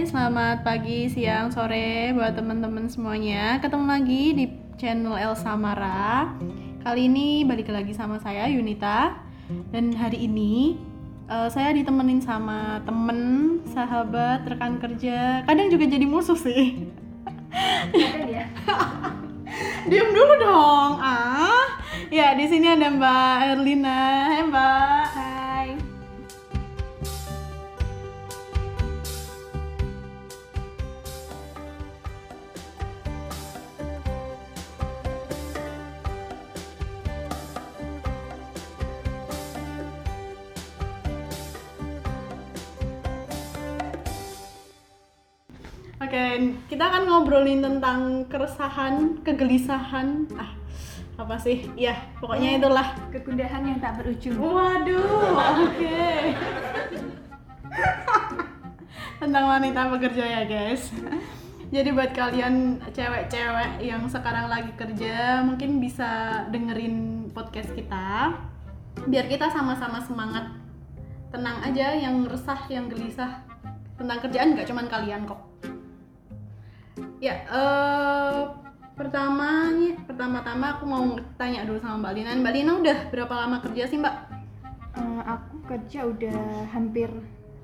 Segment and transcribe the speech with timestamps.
[0.00, 3.60] Hai, selamat pagi, siang, sore buat teman-teman semuanya.
[3.60, 4.44] Ketemu lagi di
[4.80, 6.24] channel Elsa Mara.
[6.80, 9.20] Kali ini balik lagi sama saya Yunita.
[9.68, 10.80] Dan hari ini
[11.28, 15.44] eh, saya ditemenin sama temen, sahabat, rekan kerja.
[15.44, 16.88] Kadang juga jadi musuh sih.
[17.92, 18.48] Ya?
[19.92, 20.96] Diam dulu dong.
[20.96, 21.76] Ah.
[22.08, 24.32] Ya, di sini ada Mbak Erlina.
[24.32, 25.09] Hai, Mbak.
[46.10, 50.26] Oke, kita akan ngobrolin tentang keresahan, kegelisahan.
[50.34, 50.58] Ah,
[51.14, 51.70] apa sih?
[51.78, 52.98] Ya, pokoknya itulah.
[53.14, 54.34] Kegundahan yang tak berujung.
[54.34, 55.38] Waduh,
[55.70, 56.02] oke.
[59.22, 60.90] tentang wanita bekerja ya, guys.
[61.70, 68.34] Jadi buat kalian cewek-cewek yang sekarang lagi kerja, mungkin bisa dengerin podcast kita.
[69.06, 70.58] Biar kita sama-sama semangat.
[71.30, 73.46] Tenang aja yang resah, yang gelisah
[73.94, 75.46] tentang kerjaan nggak cuman kalian kok.
[77.20, 78.40] Ya, eh
[78.96, 81.04] pertama nih, pertama-tama aku mau
[81.36, 82.30] tanya dulu sama Mbak Lina.
[82.40, 84.16] Mbak Lina udah berapa lama kerja sih, Mbak?
[84.96, 86.40] Eh, aku kerja udah
[86.72, 87.12] hampir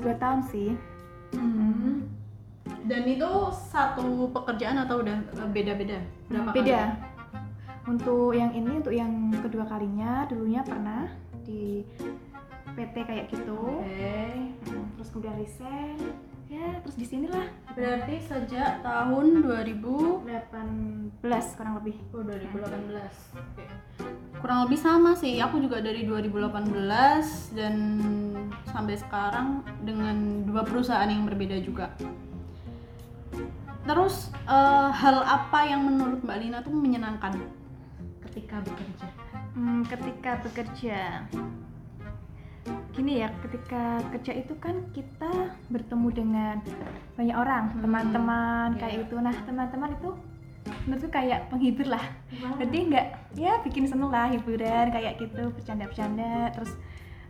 [0.04, 0.76] 2 tahun sih.
[2.86, 3.30] Dan itu
[3.72, 5.98] satu pekerjaan atau udah eh, beda-beda?
[6.28, 6.80] Berapa Beda.
[6.92, 7.14] kali?
[7.86, 11.08] Untuk yang ini, untuk yang kedua kalinya, dulunya pernah
[11.46, 11.80] di
[12.76, 13.56] PT kayak gitu.
[13.80, 14.20] Oke.
[14.68, 15.98] Hmm, Terus kemudian resign.
[16.46, 21.96] Ya, terus di sinilah Berarti sejak tahun 2000 18 kurang lebih.
[22.16, 23.36] Oh, 2018.
[23.36, 23.64] Oke.
[24.40, 25.36] Kurang lebih sama sih.
[25.44, 27.74] Aku juga dari 2018 dan
[28.72, 31.92] sampai sekarang dengan dua perusahaan yang berbeda juga.
[33.84, 37.36] Terus eh, hal apa yang menurut Mbak Lina tuh menyenangkan
[38.24, 39.08] ketika bekerja?
[39.52, 41.28] Hmm, ketika bekerja
[42.96, 45.28] gini ya ketika kerja itu kan kita
[45.68, 46.56] bertemu dengan
[47.14, 48.80] banyak orang Hmm, teman-teman iya.
[48.80, 50.10] kayak itu nah teman-teman itu
[50.82, 52.02] menurutku kayak penghibur lah.
[52.58, 53.06] Jadi nggak
[53.38, 56.74] ya bikin seneng lah hiburan kayak gitu bercanda-bercanda terus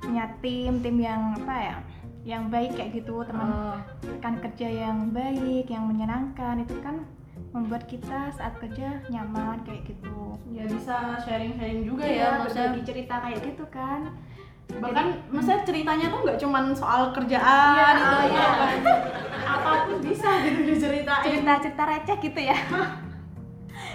[0.01, 1.77] punya tim tim yang apa ya
[2.25, 3.77] yang baik kayak gitu teman Oh,
[4.07, 7.05] rekan kerja yang baik yang menyenangkan itu kan
[7.53, 10.37] membuat kita saat kerja nyaman kayak gitu.
[10.53, 12.73] Ya bisa sharing-sharing juga ya, maksudnya.
[12.73, 14.01] berbagi cerita kayak gitu kan
[14.77, 18.47] bahkan maksudnya ceritanya tuh nggak cuman soal kerjaan Iya, itu iya.
[18.51, 18.77] kan.
[19.57, 21.25] apa pun bisa gitu diceritain.
[21.25, 22.59] Cerita-cerita receh gitu ya.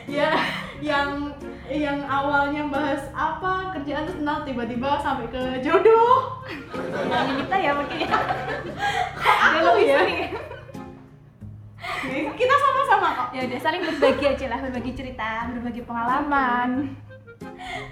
[0.10, 0.34] Ya
[0.82, 1.30] yang
[1.70, 6.42] yang awalnya bahas apa kerjaan terus nah tiba-tiba sampai ke jodoh.
[7.06, 8.10] Yang kita ya mungkin ya
[9.62, 10.02] aku ya?
[12.34, 13.28] kita sama-sama kok.
[13.38, 16.98] Ya udah saling berbagi aja lah berbagi cerita berbagi pengalaman.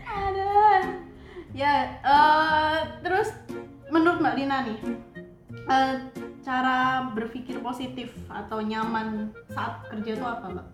[0.10, 0.54] Ada
[1.54, 3.34] ya eh, terus
[3.90, 4.78] menurut mbak Lina nih
[5.70, 5.96] eh,
[6.50, 10.68] cara berpikir positif atau nyaman saat kerja itu apa mbak?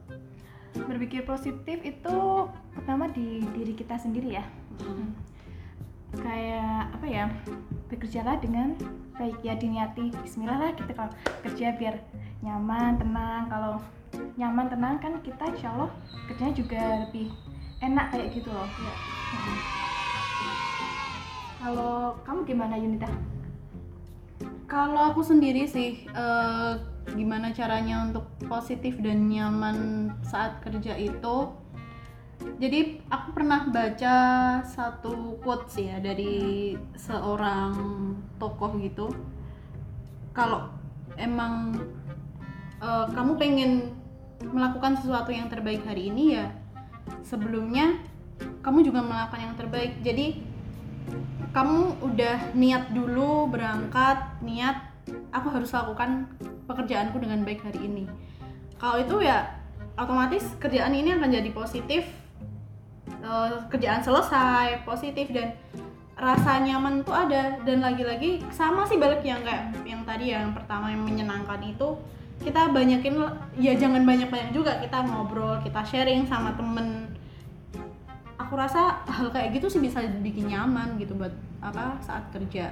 [0.88, 2.18] Berpikir positif itu
[2.76, 4.46] pertama di diri kita sendiri ya.
[6.16, 7.26] Kayak apa ya
[7.92, 8.76] bekerjalah dengan
[9.20, 9.40] baik.
[9.44, 11.12] Ya diniati Bismillah lah kita kalau
[11.44, 12.00] kerja biar
[12.40, 13.44] nyaman tenang.
[13.52, 13.76] Kalau
[14.40, 15.92] nyaman tenang kan kita insya Allah
[16.32, 17.28] kerjanya juga lebih
[17.84, 18.68] enak kayak gitu loh.
[18.68, 19.85] Mm.
[22.24, 23.10] Kamu gimana Yunita?
[24.66, 26.74] Kalau aku sendiri sih, eh,
[27.14, 31.54] gimana caranya untuk positif dan nyaman saat kerja itu?
[32.60, 34.16] Jadi aku pernah baca
[34.66, 37.74] satu quotes ya dari seorang
[38.42, 39.12] tokoh gitu.
[40.34, 40.72] Kalau
[41.20, 41.78] emang
[42.82, 43.72] eh, kamu pengen
[44.42, 46.52] melakukan sesuatu yang terbaik hari ini ya,
[47.22, 48.02] sebelumnya
[48.66, 49.94] kamu juga melakukan yang terbaik.
[50.02, 50.42] Jadi
[51.56, 54.92] kamu udah niat dulu berangkat niat
[55.32, 56.28] aku harus lakukan
[56.68, 58.04] pekerjaanku dengan baik hari ini.
[58.76, 59.56] Kalau itu ya
[59.96, 62.04] otomatis kerjaan ini akan jadi positif
[63.26, 65.58] Eh, kerjaan selesai positif dan
[66.14, 67.58] rasa nyaman tuh ada.
[67.66, 71.98] Dan lagi-lagi sama sih balik yang kayak yang tadi ya, yang pertama yang menyenangkan itu
[72.36, 73.16] kita banyakin
[73.56, 77.08] ya jangan banyak-banyak juga kita ngobrol kita sharing sama temen
[78.46, 81.34] aku rasa hal kayak gitu sih bisa bikin nyaman gitu buat
[81.66, 82.70] apa saat kerja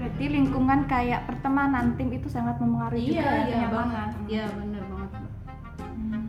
[0.00, 3.68] Berarti lingkungan kayak pertemanan tim itu sangat mempengaruhi juga ya, kenyamanan.
[3.68, 5.10] banget iya bener banget.
[5.76, 6.24] Hmm.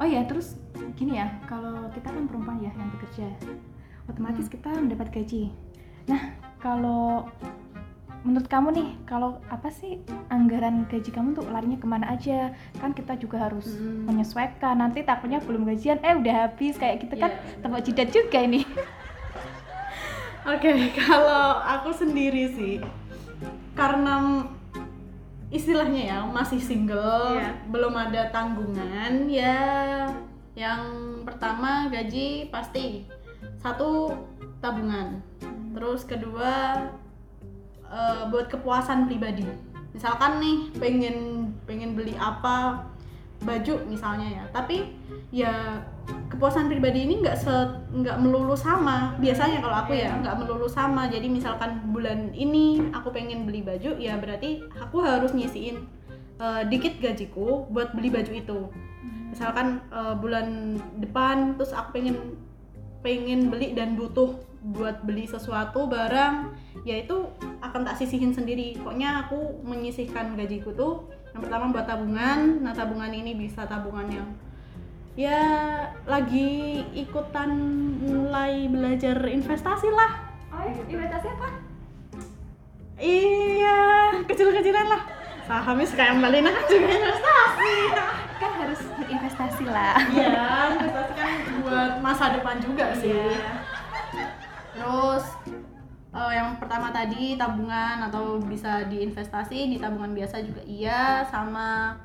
[0.00, 0.56] Oh ya, terus
[0.96, 3.28] gini ya, kalau kita kan perempuan ya yang bekerja,
[4.08, 5.52] otomatis kita mendapat gaji.
[6.08, 6.32] Nah,
[6.64, 7.28] kalau
[8.26, 12.50] menurut kamu nih kalau apa sih anggaran gaji kamu tuh larinya ke mana aja?
[12.76, 14.04] Kan kita juga harus Hmm.
[14.04, 14.74] menyesuaikan.
[14.76, 16.74] Nanti takutnya belum gajian eh udah habis.
[16.74, 17.62] Kayak gitu kan Iya.
[17.62, 18.66] tepuk jidat juga ini.
[20.46, 22.78] Oke, kalau aku sendiri sih,
[23.74, 24.46] karena
[25.48, 27.50] istilahnya ya masih single, Iya.
[27.66, 30.06] belum ada tanggungan, ya
[30.54, 30.82] yang
[31.22, 33.06] pertama gaji pasti.
[33.58, 34.14] Satu
[34.58, 35.18] tabungan,
[35.74, 36.78] terus kedua
[37.90, 39.46] eh, buat kepuasan pribadi.
[39.96, 41.16] Misalkan nih pengen
[41.64, 42.84] pengen beli apa
[43.44, 44.96] baju misalnya ya, tapi
[45.28, 45.84] ya
[46.32, 47.54] kepuasan pribadi ini nggak se
[47.92, 49.16] nggak melulu sama.
[49.20, 51.08] Biasanya kalau aku ya nggak melulu sama.
[51.08, 55.84] Jadi misalkan bulan ini aku pengen beli baju ya berarti aku harus nyisiin
[56.40, 58.60] eh, dikit gajiku buat beli baju itu.
[59.32, 62.36] Misalkan eh, bulan depan terus aku pengen
[63.04, 66.50] pengen beli dan butuh buat beli sesuatu barang
[66.82, 67.30] ya itu
[67.62, 68.74] akan tak sisihin sendiri.
[68.82, 72.64] Pokoknya aku menyisihkan gajiku tuh yang pertama buat tabungan.
[72.66, 74.28] Nah tabungan ini bisa tabungan yang
[75.16, 75.42] ya
[76.04, 77.50] lagi ikutan
[78.02, 80.12] mulai belajar investasi lah.
[80.50, 81.48] Oh investasi apa?
[82.96, 83.78] Iya
[84.26, 85.02] kecil-kecilan lah.
[85.46, 86.88] Sahamnya kayak Mbak Lina kan juga.
[86.90, 87.74] Investasi.
[88.36, 89.94] Kan harus berinvestasi lah.
[90.10, 90.42] Iya
[90.74, 91.05] investasi
[91.66, 93.50] buat masa depan juga sih Iya.
[94.72, 95.24] terus
[96.10, 101.96] eh, yang pertama tadi tabungan atau bisa diinvestasi di tabungan biasa juga iya sama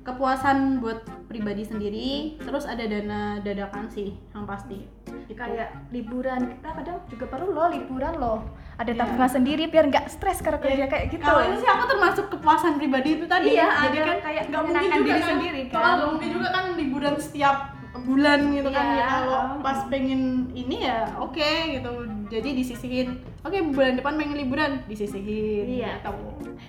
[0.00, 2.08] kepuasan buat pribadi sendiri
[2.38, 4.88] terus ada dana dadakan sih yang pasti
[5.28, 5.36] Itu.
[5.36, 8.40] kayak liburan kita kadang juga perlu loh liburan loh
[8.74, 8.98] ada Iya.
[8.98, 12.72] tabungan sendiri biar nggak stres karena kerja kayak gitu kalau itu sih aku termasuk kepuasan
[12.74, 15.72] pribadi itu tadi Iya, jadi ada kan kayak nggak mungkin juga diri kan sendiri, kan.
[15.74, 17.56] kalau nggak mungkin juga kan liburan setiap
[18.04, 19.60] bulan gitu kan ya kalau oh.
[19.64, 21.90] pas pengen ini ya oke gitu
[22.28, 23.08] jadi disisihin
[23.40, 26.04] oke bulan depan pengen liburan disisihin Iya.
[26.04, 26.12] gitu.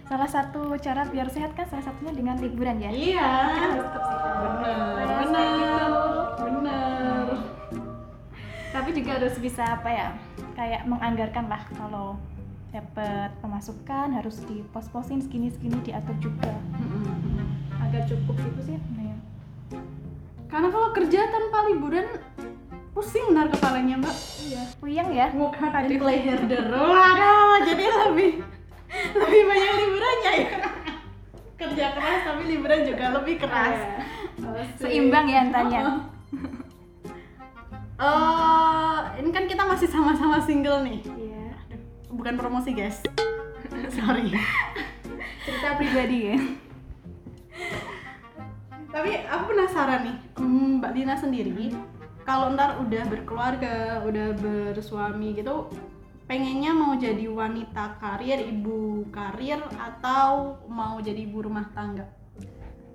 [0.07, 3.29] salah satu cara biar sehat kan salah satunya dengan liburan ya iya
[4.39, 6.43] bener Stres, kayak bener gitu.
[6.47, 7.25] bener
[8.69, 10.07] tapi juga harus bisa apa ya
[10.53, 12.15] kayak menganggarkan lah kalau
[12.69, 17.81] dapat pemasukan harus dipos-posin segini-segini diatur juga Mm-mm.
[17.81, 19.08] agar cukup gitu sih nah,
[20.49, 22.05] karena kalau kerja tanpa liburan
[22.97, 24.15] pusing ntar kepalanya mbak.
[24.49, 24.61] Iya.
[24.81, 25.29] Puyeng ya?
[25.31, 28.41] Bukan play herder waduh jadi lebih
[29.13, 30.49] lebih banyak liburannya ya.
[31.53, 33.77] Kerja keras tapi liburan juga lebih keras.
[34.81, 35.81] Seimbang ya antanya.
[37.99, 40.99] Eh, ini kan kita masih sama-sama single nih.
[41.03, 41.51] Iya.
[42.09, 43.05] Bukan promosi guys.
[43.95, 44.33] Sorry.
[45.45, 46.37] Cerita pribadi ya
[48.89, 51.73] tapi aku penasaran nih mm, mbak Dina sendiri
[52.25, 55.69] kalau ntar udah berkeluarga udah bersuami gitu
[56.29, 62.05] pengennya mau jadi wanita karir ibu karir atau mau jadi ibu rumah tangga?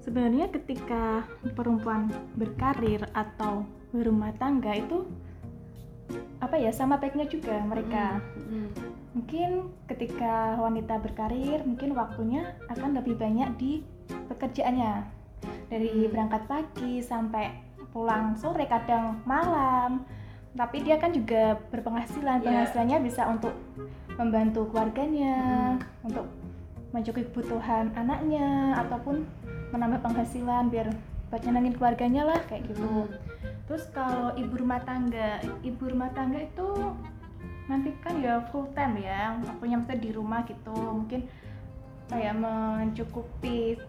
[0.07, 1.27] Sebenarnya ketika
[1.59, 5.03] perempuan berkarir atau berumah tangga itu
[6.39, 8.23] apa ya sama baiknya juga mereka.
[8.47, 8.71] Mm.
[9.15, 13.73] mungkin ketika wanita berkarir mungkin waktunya akan lebih banyak di
[14.27, 15.07] pekerjaannya
[15.67, 16.11] dari Hmm.
[16.11, 17.51] berangkat pagi sampai
[17.91, 20.03] pulang sore kadang malam
[20.55, 22.47] tapi dia kan juga berpenghasilan Iya.
[22.47, 23.55] penghasilannya bisa untuk
[24.15, 25.35] membantu keluarganya
[25.75, 26.07] Hmm.
[26.07, 26.27] untuk
[26.95, 29.27] mencukupi kebutuhan anaknya ataupun
[29.75, 30.95] menambah penghasilan biar
[31.27, 33.11] buat nyenengin keluarganya lah kayak gitu Hmm.
[33.65, 36.69] Terus kalau ibu rumah tangga, ibu rumah tangga itu
[37.65, 41.25] nanti kan ya full time ya, waktunya mesti di rumah gitu, mungkin
[42.13, 43.81] kayak mencukupi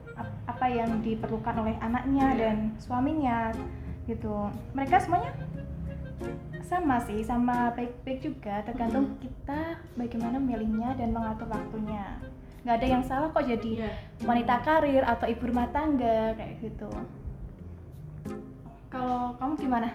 [0.45, 2.39] apa yang diperlukan oleh anaknya Iya.
[2.39, 3.51] dan suaminya
[4.05, 4.47] gitu.
[4.71, 5.31] Mereka semuanya
[6.61, 9.17] sama sih, sama baik-baik juga, tergantung Mm.
[9.19, 9.61] kita
[9.93, 12.17] bagaimana milihnya dan mengatur waktunya.
[12.63, 13.91] Nggak ada yang salah kok jadi Iya.
[14.23, 16.89] wanita karir atau ibu rumah tangga kayak gitu.
[18.87, 19.89] Kalau kamu gimana?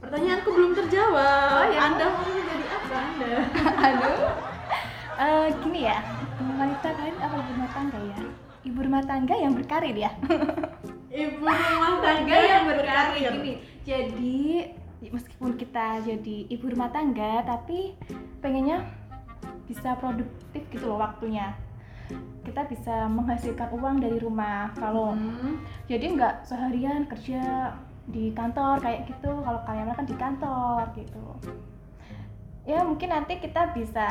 [0.00, 1.80] pertanyaanku belum terjawab Oh, ya.
[1.84, 3.30] anda mau jadi apa anda
[3.84, 4.32] Aduh.
[5.20, 6.00] Eh, gini ya,
[6.56, 8.18] wanita karir apa ibu rumah tangga ya?
[8.80, 10.08] Ibu rumah tangga yang berkarir ya.
[11.12, 13.52] ibu rumah tangga yang berkarir Gini,
[13.84, 14.40] jadi
[15.04, 17.92] meskipun kita jadi ibu rumah tangga, tapi
[18.40, 18.88] pengennya
[19.68, 21.52] bisa produktif gitu loh waktunya.
[22.40, 24.72] Kita bisa menghasilkan uang dari rumah.
[24.72, 25.60] Kalau Hmm.
[25.84, 27.76] jadi nggak seharian kerja
[28.08, 31.24] di kantor kayak gitu kalau kalian kan di kantor gitu
[32.66, 34.08] ya mungkin nanti kita bisa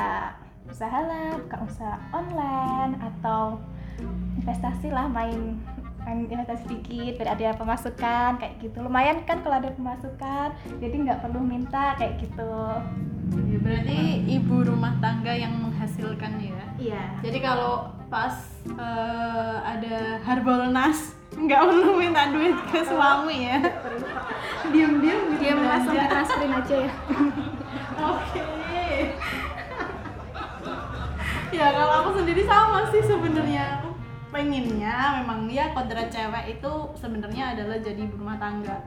[0.71, 3.59] usaha lah buka usaha online atau
[4.39, 5.59] investasi lah main
[6.09, 8.77] main investasi sedikit biar ada pemasukan kayak gitu.
[8.81, 12.55] Lumayan kan kalau ada pemasukan jadi nggak perlu minta kayak gitu.
[13.29, 16.63] Ya, berarti ibu rumah tangga yang menghasilkan ya?
[16.81, 17.03] Iya.
[17.21, 18.33] Jadi kalau pas
[18.65, 23.59] eh, ada harbolnas nggak perlu minta duit ke suami ya.
[24.73, 26.93] Diam-diam gitu dia langsung ditransferin aja ya.
[27.99, 28.43] Oke.
[31.49, 33.77] ya kalau aku sendiri sama sih sebenarnya.
[33.81, 33.88] Aku
[34.29, 38.77] pengennya memang ya kodrat cewek itu sebenarnya adalah jadi berumah tangga.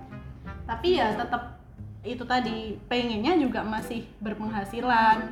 [0.66, 1.58] Tapi ya tetap
[2.02, 5.30] itu tadi pengennya juga masih berpenghasilan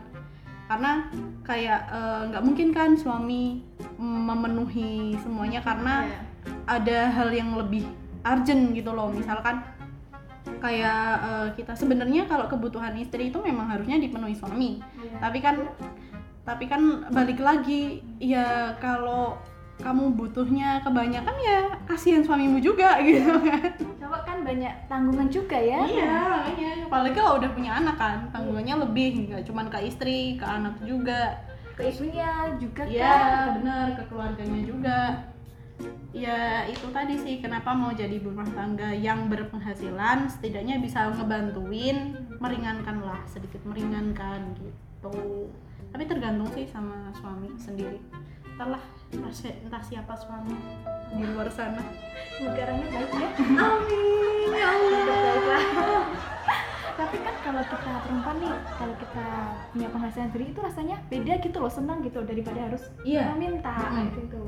[0.71, 1.11] karena
[1.43, 3.59] kayak eh, nggak mungkin kan suami
[3.99, 6.21] memenuhi semuanya karena Iya.
[6.71, 7.83] ada hal yang lebih
[8.23, 9.67] urgent gitu loh misalkan
[10.63, 15.19] kayak eh, kita sebenarnya kalau kebutuhan istri itu memang harusnya dipenuhi suami Iya.
[15.19, 15.59] tapi kan
[16.47, 19.43] tapi kan balik lagi ya kalau
[19.81, 25.81] kamu butuhnya kebanyakan ya kasihan suamimu juga gitu kan cowok kan banyak tanggungan juga ya
[25.89, 30.47] iya makanya apalagi kalau udah punya anak kan tanggungannya lebih nggak cuman ke istri ke
[30.47, 35.01] anak juga ke ibunya juga Iya kan benar ke keluarganya juga.
[36.13, 43.01] Ya itu tadi sih kenapa mau jadi rumah tangga yang berpenghasilan setidaknya bisa ngebantuin meringankan
[43.01, 45.49] lah sedikit meringankan gitu.
[45.89, 47.97] Tapi tergantung sih sama suami sendiri.
[48.61, 50.53] Entahlah entah, si- entah siapa suami
[51.11, 51.81] di luar sana.
[52.31, 54.05] semoga orangnya baik ya Amin
[54.53, 56.05] ya Semoga baik lah
[56.93, 59.27] tapi kan kalau kita perempuan nih kalau kita
[59.73, 63.33] punya penghasilan sendiri itu rasanya beda gitu loh senang gitu daripada harus Iya.
[63.33, 63.89] meminta Mm.
[63.89, 64.43] kayak gitu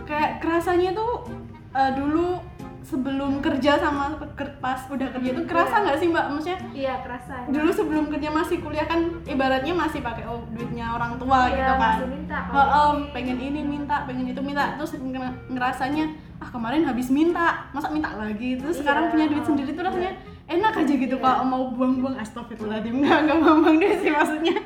[0.00, 1.26] Kayak kerasanya tuh
[1.70, 2.38] eh, dulu
[2.80, 4.18] sebelum kerja sama
[4.58, 6.26] pas udah kerja itu kerasa nggak sih mbak?
[6.28, 7.46] Maksudnya iya kerasa.
[7.46, 11.72] dulu sebelum kerja masih kuliah kan ibaratnya masih pakai oh, duitnya orang tua Iya, gitu
[11.72, 11.78] kan.
[11.78, 14.74] masih minta oh, oh, pengen ini minta pengen itu minta.
[14.74, 16.04] Terus nge- ngerasanya
[16.40, 18.56] ah kemarin habis minta masa minta lagi?
[18.56, 20.12] Terus Iya, sekarang punya duit oh, sendiri tuh rasanya
[20.48, 21.22] enak aja gitu Iya.
[21.22, 22.94] kalau mau buang-buang astagfirullahaladzim.
[22.96, 24.56] Nggak nggak buang-buang duit sih maksudnya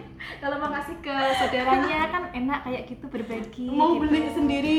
[0.45, 4.05] kalau mau kasih ke saudaranya kan enak kayak gitu berbagi mau gitu.
[4.05, 4.77] beli sendiri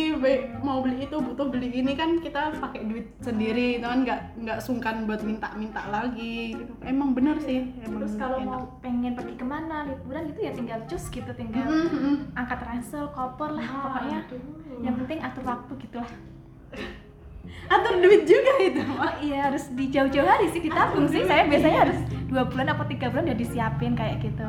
[0.61, 4.59] mau beli itu butuh beli ini kan kita pakai duit sendiri itu kan nggak nggak
[4.61, 6.69] sungkan buat minta-minta lagi gitu.
[6.85, 8.45] emang bener sih emang terus kalau enak.
[8.45, 12.17] mau pengen pergi ke mana liburan gitu ya tinggal cus gitu tinggal Mm, mm, mm.
[12.37, 14.41] angkat ransel koper lah Ah, pokoknya aduh.
[14.85, 16.11] yang penting atur waktu gitulah
[17.73, 21.89] atur duit juga itu oh iya harus di jauh-jauh hari sih ditabung sih saya biasanya
[21.89, 24.45] harus dua bulan atau tiga bulan udah disiapin kayak gitu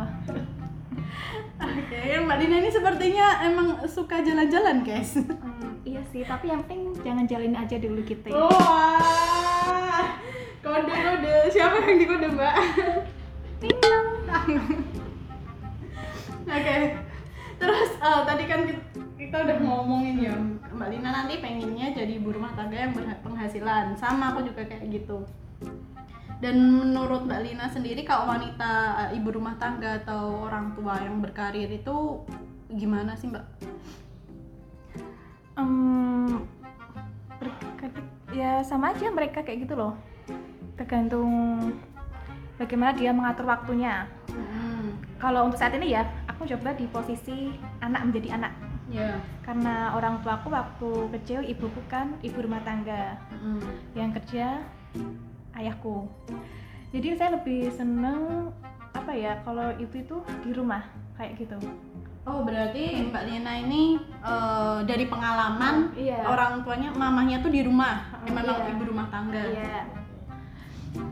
[1.56, 5.16] Oke, Mbak Dina ini sepertinya emang suka jalan-jalan, guys.
[5.16, 10.04] Hmm, iya sih tapi yang penting jangan jalin aja dulu gitu ya Wah,
[10.60, 11.36] kode-kode.
[11.48, 12.54] Siapa yang dikode, Mbak?
[13.64, 14.06] Tinang.
[16.44, 16.76] Oke.
[17.56, 18.82] Terus eh, tadi kan kita,
[19.16, 20.36] kita udah ngomongin ya,
[20.76, 23.96] Mbak Lina nanti pengennya jadi ibu rumah tangga yang berpenghasilan.
[23.96, 25.25] Sama aku juga kayak gitu.
[26.36, 28.70] Dan menurut Mbak Lina sendiri kalau wanita
[29.08, 32.20] eh, ibu rumah tangga atau orang tua yang berkarir itu
[32.68, 33.44] gimana sih, Mbak?
[37.36, 39.92] Berkati- ya sama aja mereka kayak gitu loh
[40.76, 41.32] tergantung
[42.56, 44.92] bagaimana dia mengatur waktunya Hmm.
[45.16, 48.52] kalau untuk saat ini ya aku coba di posisi anak menjadi anak
[48.86, 49.16] Ya.
[49.40, 53.64] karena orang tuaku waktu kecil ibuku kan ibu rumah tangga Mm.
[53.94, 54.62] yang kerja
[55.56, 56.06] ayahku
[56.92, 58.52] jadi saya lebih seneng
[58.92, 60.84] apa ya kalau ibu itu di rumah
[61.16, 61.56] kayak gitu
[62.26, 66.26] Oh berarti Mbak Lina ini eh, dari pengalaman Iya.
[66.26, 68.66] orang tuanya mamahnya tuh di rumah, Oh, memang iya.
[68.75, 69.38] ibu rumah tangga.
[69.46, 69.86] Iya.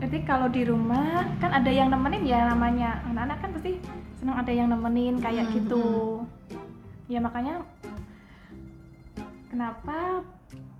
[0.03, 3.79] Jadi kalau di rumah kan ada yang nemenin ya namanya anak-anak kan pasti
[4.19, 5.83] senang ada yang nemenin kayak Hmm, gitu.
[7.07, 7.63] Ya makanya
[9.47, 10.19] kenapa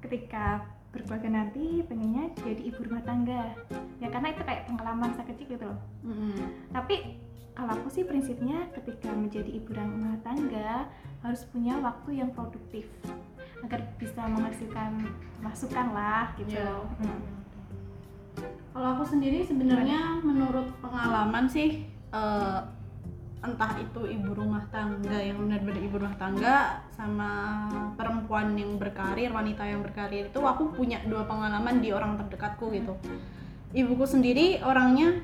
[0.04, 3.52] ketika berkeluarga nanti pengennya jadi ibu rumah tangga
[4.00, 6.36] ya karena itu kayak pengalaman saya kecil gitu loh Mm-mm.
[6.72, 7.20] tapi
[7.52, 10.88] kalau aku sih prinsipnya ketika menjadi ibu rumah tangga
[11.20, 12.88] harus punya waktu yang produktif
[13.60, 15.04] agar bisa menghasilkan
[15.44, 16.80] masukan lah gitu Iya.
[17.04, 17.22] Hmm.
[18.76, 22.60] Kalau aku sendiri sebenarnya menurut pengalaman sih eh,
[23.44, 26.56] entah itu ibu rumah tangga yang benar-benar ibu rumah tangga
[26.94, 27.32] sama
[27.94, 32.96] perempuan yang berkarir, wanita yang berkarir itu aku punya dua pengalaman di orang terdekatku gitu.
[33.76, 35.20] Ibuku sendiri orangnya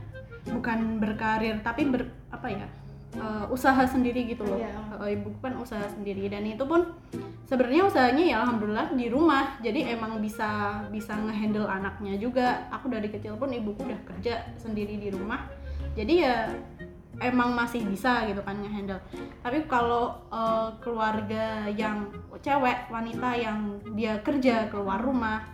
[0.49, 2.67] bukan berkarir tapi ber apa ya?
[3.11, 4.55] eh, usaha sendiri gitu loh.
[4.55, 4.71] Iya.
[5.03, 6.95] Eh, ibuku kan usaha sendiri dan itu pun
[7.51, 13.11] sebenarnya usahanya ya alhamdulillah di rumah jadi emang bisa bisa ngehandle anaknya juga aku dari
[13.11, 15.51] kecil pun ibuku udah kerja sendiri di rumah
[15.91, 16.35] jadi ya
[17.21, 18.99] emang masih bisa gitu kan ngehandle.
[19.45, 22.09] Tapi kalau eh, keluarga yang
[22.41, 25.45] cewek wanita yang dia kerja keluar rumah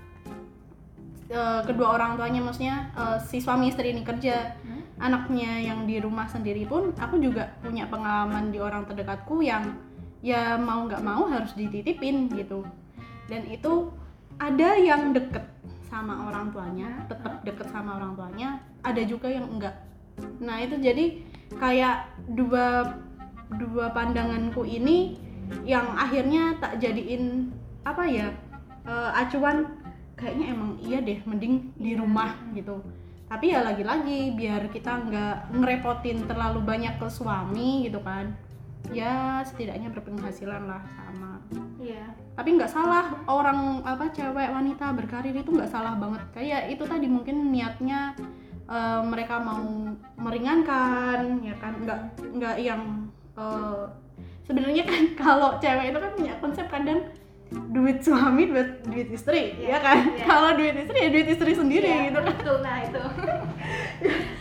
[1.27, 4.83] eh, kedua orang tuanya maksudnya eh, si suami istri ini kerja Hmm?
[4.97, 9.77] anaknya yang di rumah sendiri pun aku juga punya pengalaman di orang terdekatku yang
[10.25, 12.65] ya mau nggak mau harus dititipin gitu.
[13.29, 13.93] Dan itu
[14.37, 15.43] ada yang deket
[15.87, 19.75] sama orang tuanya tetap deket sama orang tuanya ada juga yang enggak.
[20.41, 21.21] Nah itu jadi
[21.55, 22.83] kayak dua
[23.55, 25.15] dua pandanganku ini
[25.63, 27.47] yang akhirnya tak jadiin
[27.87, 28.27] apa ya
[28.83, 29.87] eh, acuan.
[30.17, 32.81] Kayaknya emang iya deh mending di rumah gitu.
[33.29, 38.33] Tapi ya lagi-lagi biar kita nggak ngerepotin terlalu banyak ke suami gitu kan.
[38.89, 41.37] Ya setidaknya berpenghasilan lah sama.
[41.77, 42.17] Iya.
[42.33, 46.23] Tapi nggak salah orang apa cewek wanita berkarir itu nggak salah banget.
[46.33, 48.17] Kayak itu tadi mungkin niatnya
[48.67, 49.63] eh, mereka mau
[50.17, 51.73] meringankan ya kan?
[51.77, 51.99] Nggak
[52.33, 52.81] nggak yang
[53.33, 53.83] eh,
[54.43, 57.01] sebenarnya kan kalau cewek itu kan punya konsep kadang
[57.47, 60.03] duit suami duit duit istri ya kan?
[60.11, 60.27] iya.
[60.27, 62.27] kalau duit istri ya duit istri sendiri Iya, gitu kan?
[62.27, 62.99] betul nah itu.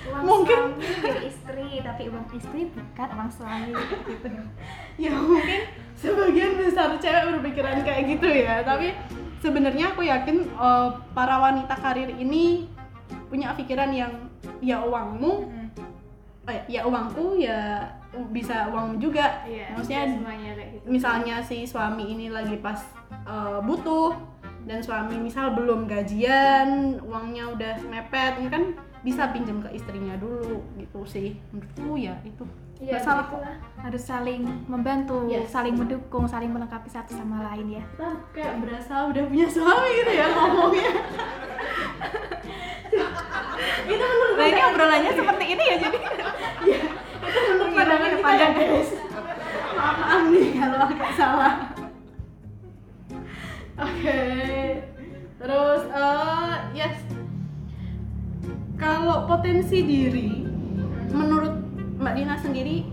[0.06, 3.70] Uang Mungkin- suami milik istri tapi uang istri bukan uang suami
[4.06, 4.26] gitu.
[5.06, 5.60] Ya mungkin
[5.94, 8.64] sebagian besar cewek berpikiran kayak gitu ya.
[8.64, 8.90] Tapi
[9.38, 12.66] sebenarnya aku yakin eh, para wanita karir ini
[13.26, 14.12] punya pikiran yang
[14.62, 15.46] ya uangmu
[16.46, 17.82] eh, ya uangku ya
[18.30, 19.44] bisa uangmu juga.
[19.44, 20.84] Iya maksudnya semuanya kayak gitu.
[20.88, 22.80] misalnya si suami ini lagi pas
[23.26, 24.14] eh, butuh
[24.66, 28.64] dan suami misal belum gajian uangnya udah mepet ini kan
[29.06, 31.38] bisa pinjam ke istrinya dulu gitu sih.
[31.54, 32.42] Menurutku ya itu
[32.76, 33.56] Iya, nggak salah kok begitulah.
[33.80, 35.48] harus saling membantu, Yes.
[35.48, 37.84] saling mendukung, saling melengkapi satu sama lain ya.
[37.88, 40.90] kita kayak berasa udah punya suami gitu ya ngomongnya
[43.86, 45.98] itu menurut Nah ini obrolannya seperti ini ya jadi.
[47.16, 48.52] itu menurut pandangan kita Pandang.
[48.52, 48.90] ya guys
[49.72, 51.54] maaf maaf nih kalau agak salah
[53.78, 54.22] oke
[55.36, 56.96] terus eh yes
[58.76, 60.30] kalau potensi diri
[61.08, 61.54] menurut
[61.96, 62.84] Mbak Dina sendiri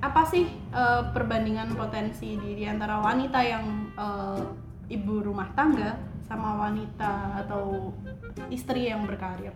[0.00, 3.64] apa sih eh, perbandingan potensi diri antara wanita yang
[3.96, 4.40] eh,
[4.96, 7.92] ibu rumah tangga sama wanita atau
[8.48, 9.52] istri yang berkarir?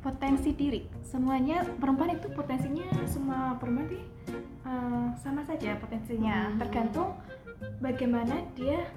[0.00, 4.02] Potensi diri, semuanya perempuan itu potensinya semua perempuan sih
[4.64, 6.58] eh, sama saja potensinya, Hmm.
[6.60, 7.16] tergantung
[7.80, 8.88] bagaimana dia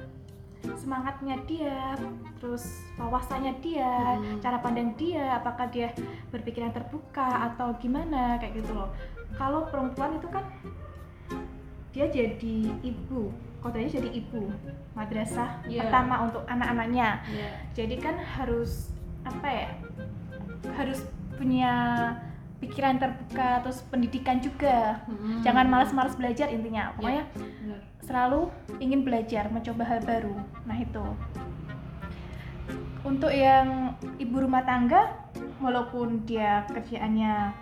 [0.63, 1.95] semangatnya dia,
[2.39, 2.63] terus
[2.95, 4.39] wawasannya dia, Hmm.
[4.39, 5.91] cara pandang dia, apakah dia
[6.31, 8.89] berpikiran terbuka atau gimana kayak gitu loh.
[9.35, 10.45] Kalau perempuan itu kan
[11.91, 14.49] dia jadi ibu, kodenya jadi ibu
[14.93, 15.85] madrasah Iya.
[15.85, 17.21] pertama untuk anak-anaknya.
[17.27, 18.89] ya Jadi kan harus
[19.23, 19.69] apa ya?
[20.73, 21.73] Harus punya
[22.57, 25.03] pikiran terbuka, terus pendidikan juga.
[25.05, 25.43] Hmm.
[25.43, 26.95] Jangan malas-malas belajar intinya.
[26.95, 27.79] Pokoknya Benar.
[28.13, 30.37] Selalu ingin belajar, mencoba hal baru.
[30.69, 31.01] Nah, itu.
[33.01, 35.17] Untuk yang ibu rumah tangga,
[35.57, 37.57] walaupun dia kerjaannya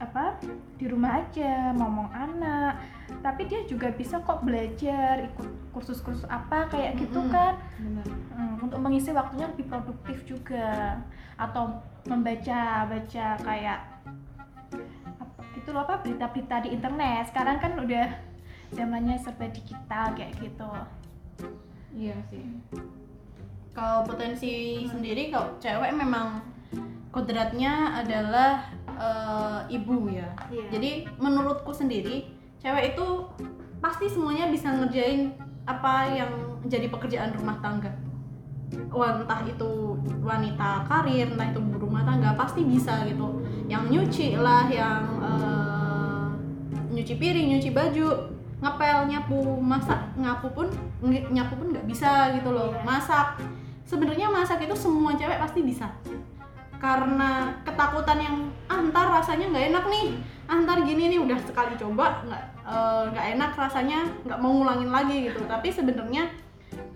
[0.00, 0.40] apa
[0.80, 2.80] di rumah aja ngomong anak
[3.20, 7.28] tapi dia juga bisa kok belajar ikut kursus-kursus apa kayak gitu Mm-mm.
[7.28, 8.06] kan Benar.
[8.32, 10.96] Hmm, untuk mengisi waktunya lebih produktif juga
[11.36, 13.80] atau membaca baca kayak
[15.20, 18.29] apa, itu loh apa berita-berita di internet sekarang kan udah
[18.74, 20.68] zamannya serba digital kayak gitu
[21.90, 22.46] Iya sih.
[23.74, 26.42] Kalau potensi sendiri kalau cewek memang
[27.10, 30.30] kodratnya adalah eh, ibu ya.
[30.50, 30.66] Iya.
[30.78, 32.30] Jadi menurutku sendiri
[32.62, 33.06] cewek itu
[33.80, 35.34] pasti semuanya bisa ngerjain
[35.66, 36.32] apa yang
[36.68, 37.90] jadi pekerjaan rumah tangga.
[38.94, 43.42] Wah, entah itu wanita karir, entah itu ibu rumah tangga pasti bisa gitu.
[43.66, 46.26] Yang nyuci lah, yang eh,
[46.94, 48.08] nyuci piring, nyuci baju,
[48.60, 50.68] ngepel, nyapu, masak, ngapu pun
[51.32, 52.72] nyapu pun nggak bisa gitu loh.
[52.76, 52.84] Iya.
[52.84, 53.28] Masak.
[53.88, 55.88] Sebenarnya masak itu semua cewek pasti bisa.
[56.80, 58.36] Karena ketakutan yang
[58.70, 60.06] ah ntar rasanya nggak enak nih,
[60.48, 64.88] ah ntar gini nih udah sekali coba nggak eh, nggak enak rasanya nggak mau ngulangin
[64.92, 65.42] lagi gitu.
[65.48, 66.30] Tapi sebenarnya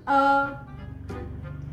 [0.08, 0.46] eh,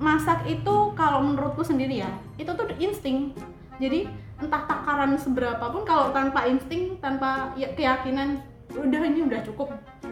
[0.02, 2.10] masak itu kalau menurutku sendiri ya
[2.42, 3.38] itu tuh insting
[3.78, 4.10] jadi
[4.42, 8.42] entah takaran seberapa pun kalau tanpa insting tanpa ya- keyakinan
[8.76, 9.68] udah ini udah cukup.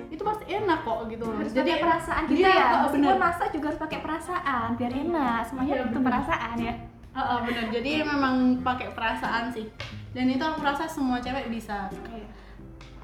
[0.10, 1.26] Itu pasti enak kok gitu.
[1.30, 2.65] Harus jadi pakai perasaan iya, kita ya.
[2.65, 5.39] oh, meskipun masak juga harus pakai perasaan biar enak.
[5.48, 6.08] Semuanya Iya, butuh bener.
[6.12, 6.74] perasaan ya.
[7.10, 7.65] Heeh, bener.
[7.74, 9.65] Jadi memang pakai perasaan sih.
[10.13, 11.89] Dan itu aku rasa semua cewek bisa.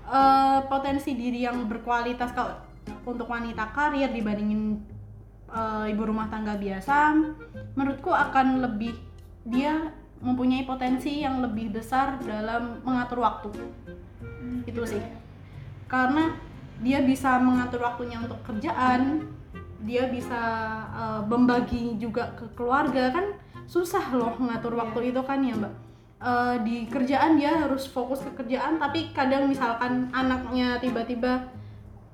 [0.06, 2.54] Eh, potensi diri yang berkualitas kalau
[3.10, 4.78] untuk wanita karir dibandingin
[5.50, 7.18] eh, ibu rumah tangga biasa
[7.74, 8.94] menurutku akan lebih
[9.46, 13.50] dia mempunyai potensi yang lebih besar dalam mengatur waktu.
[14.70, 15.02] Itu sih
[15.86, 16.34] karena
[16.78, 19.24] dia bisa mengatur waktunya untuk kerjaan
[19.82, 20.42] dia bisa
[20.92, 23.26] eh, membagi juga ke keluarga kan
[23.66, 25.74] susah loh ngatur waktu itu kan ya mbak
[26.16, 31.44] Eh, di kerjaan dia harus fokus ke kerjaan tapi kadang misalkan anaknya tiba-tiba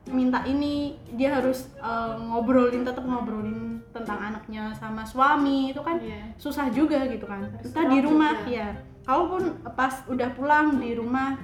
[0.09, 6.33] minta ini dia harus eh, ngobrolin tetap ngobrolin tentang anaknya sama suami itu kan Iya.
[6.35, 8.51] susah juga gitu kan Harus entah di rumah juga.
[8.51, 8.67] ya
[9.01, 11.37] kalaupun pas udah pulang di rumah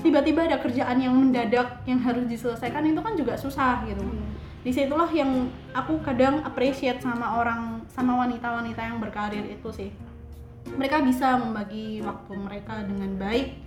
[0.00, 4.26] tiba-tiba ada kerjaan yang mendadak yang harus diselesaikan itu kan juga susah gitu Iya.
[4.62, 5.30] di situlah yang
[5.70, 9.90] aku kadang appreciate sama orang sama wanita-wanita yang berkarir itu sih
[10.74, 13.60] mereka bisa membagi waktu mereka dengan baik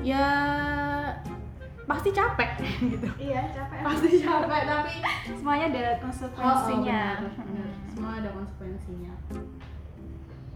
[0.00, 0.24] ya
[1.84, 2.50] pasti capek
[2.94, 3.78] gitu Iya, capek.
[3.82, 4.94] pasti capek tapi
[5.34, 7.02] Semuanya ada konsekuensinya.
[7.18, 7.66] Oh, oh, benar, benar.
[7.66, 7.90] Hmm.
[7.90, 9.12] semua ada konsekuensinya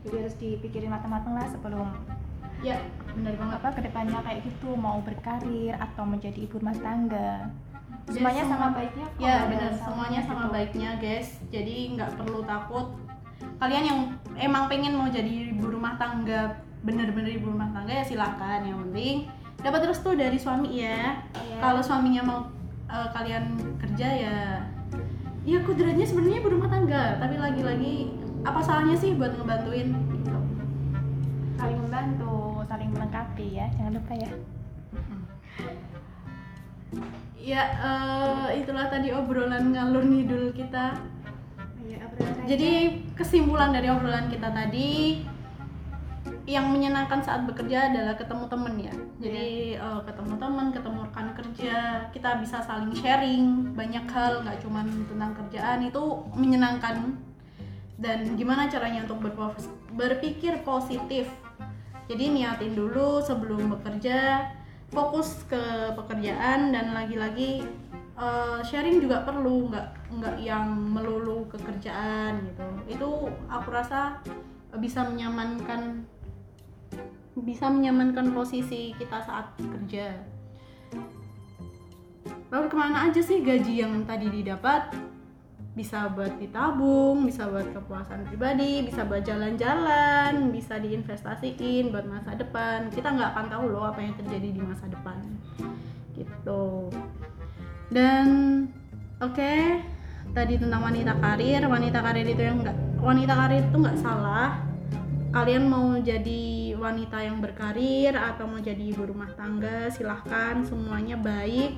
[0.05, 1.91] Jadi harus dipikirin matang-matang lah sebelum
[2.65, 2.77] ya
[3.15, 7.47] benar banget apa ke depannya kayak gitu mau berkarir atau menjadi ibu rumah tangga.
[8.05, 9.07] Semuanya semua- sama baiknya.
[9.07, 10.53] kok, ya benar semuanya sama gitu.
[10.53, 12.87] baiknya guys jadi nggak perlu takut
[13.57, 13.99] kalian yang
[14.37, 16.53] emang pengen mau jadi ibu rumah tangga
[16.85, 19.25] bener-bener ibu rumah tangga ya silahkan yang penting
[19.57, 21.57] dapat restu dari suami ya Iya.
[21.61, 22.41] kalau suaminya mau
[22.87, 23.45] eh, kalian
[23.81, 24.37] kerja ya
[25.45, 28.13] ya kodratnya sebenarnya ibu rumah tangga tapi lagi-lagi
[28.45, 30.39] apa salahnya sih buat ngebantuin gitu.
[31.57, 32.44] saling membantu,
[32.95, 33.67] melengkapi ya.
[33.77, 34.31] Jangan lupa ya.
[37.45, 40.97] ya eh, itulah tadi obrolan ngalur ngidul kita
[41.85, 42.01] Iya.
[42.49, 42.71] Jadi
[43.13, 45.21] kesimpulan dari obrolan kita tadi
[46.45, 48.95] yang menyenangkan saat bekerja adalah ketemu temen ya.
[49.21, 51.77] Jadi eh, ketemu temen, ketemu rekan kerja,
[52.13, 56.03] kita bisa saling sharing banyak hal, nggak cuman tentang kerjaan itu
[56.37, 57.17] menyenangkan.
[57.95, 59.23] Dan gimana caranya untuk
[59.95, 61.31] berpikir positif.
[62.05, 64.53] Jadi niatin dulu sebelum bekerja,
[64.93, 67.65] fokus ke pekerjaan dan lagi-lagi
[68.15, 69.89] eh, sharing juga perlu nggak
[70.21, 72.67] nggak yang melulu ke kerjaan gitu.
[72.87, 73.09] Itu
[73.49, 74.21] aku rasa
[74.77, 76.05] bisa menyamankan
[77.35, 80.15] bisa menyamankan posisi kita saat kerja.
[82.55, 84.95] Lalu ke mana aja sih gaji yang tadi didapat
[85.75, 92.95] bisa buat ditabung, bisa buat kepuasan pribadi, bisa buat jalan-jalan, bisa diinvestasiin buat masa depan.
[92.95, 95.19] Kita nggak akan tahu loh apa yang terjadi di masa depan,
[96.15, 96.95] gitu.
[97.91, 98.27] Dan
[99.19, 99.83] oke,
[100.31, 104.63] tadi tentang wanita karir, wanita karir itu yang nggak, wanita karir itu nggak salah.
[105.35, 110.63] Kalian mau jadi wanita yang berkarir atau mau jadi ibu rumah tangga, silahkan.
[110.63, 111.75] Semuanya baik,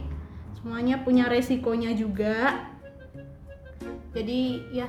[0.61, 2.76] semuanya punya resikonya juga
[4.17, 4.41] jadi
[4.73, 4.89] ya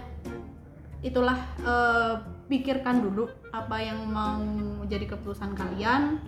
[1.04, 1.36] itulah
[1.68, 2.16] eh,
[2.48, 4.40] pikirkan dulu apa yang mau
[4.88, 6.24] jadi keputusan kalian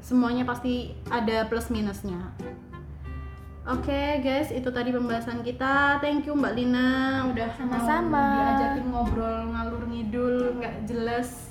[0.00, 2.32] semuanya pasti ada plus minusnya
[3.68, 6.00] Oke guys, itu tadi pembahasan kita.
[6.00, 6.88] Thank you Mbak Lina
[7.28, 8.24] udah Sama-sama.
[8.32, 11.47] diajakin ngobrol ngalur ngidul nggak jelas.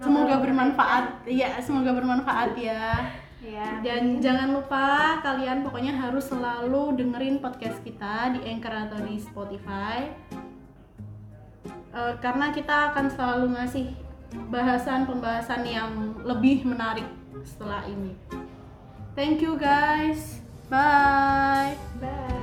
[0.00, 1.04] Semoga bermanfaat.
[1.28, 3.12] Iya, semoga bermanfaat ya.
[3.40, 3.84] Iya.
[3.84, 10.08] Dan jangan lupa kalian pokoknya harus selalu dengerin podcast kita di Anchor atau di Spotify.
[11.90, 13.86] Eh, karena kita akan selalu ngasih
[14.48, 17.08] bahasan-pembahasan yang lebih menarik
[17.42, 18.14] setelah ini.
[19.18, 20.38] Thank you guys.
[20.70, 21.74] Bye.
[21.98, 22.39] Bye.